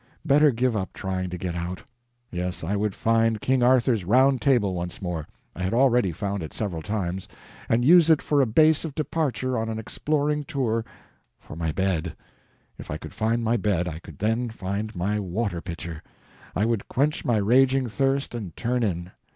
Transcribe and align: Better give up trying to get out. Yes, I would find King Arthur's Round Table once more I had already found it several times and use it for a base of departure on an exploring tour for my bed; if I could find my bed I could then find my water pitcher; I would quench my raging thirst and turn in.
Better 0.25 0.49
give 0.49 0.75
up 0.75 0.93
trying 0.93 1.29
to 1.29 1.37
get 1.37 1.53
out. 1.53 1.83
Yes, 2.31 2.63
I 2.63 2.75
would 2.75 2.95
find 2.95 3.39
King 3.39 3.61
Arthur's 3.61 4.03
Round 4.03 4.41
Table 4.41 4.73
once 4.73 4.99
more 4.99 5.27
I 5.55 5.61
had 5.61 5.75
already 5.75 6.11
found 6.11 6.41
it 6.41 6.55
several 6.55 6.81
times 6.81 7.27
and 7.69 7.85
use 7.85 8.09
it 8.09 8.19
for 8.19 8.41
a 8.41 8.47
base 8.47 8.83
of 8.83 8.95
departure 8.95 9.55
on 9.59 9.69
an 9.69 9.77
exploring 9.77 10.43
tour 10.45 10.83
for 11.39 11.55
my 11.55 11.71
bed; 11.71 12.15
if 12.79 12.89
I 12.89 12.97
could 12.97 13.13
find 13.13 13.43
my 13.43 13.57
bed 13.57 13.87
I 13.87 13.99
could 13.99 14.17
then 14.17 14.49
find 14.49 14.95
my 14.95 15.19
water 15.19 15.61
pitcher; 15.61 16.01
I 16.55 16.65
would 16.65 16.87
quench 16.87 17.23
my 17.23 17.37
raging 17.37 17.87
thirst 17.87 18.33
and 18.33 18.55
turn 18.55 18.81
in. 18.81 19.11